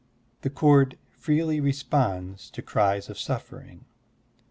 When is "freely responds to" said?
1.11-2.63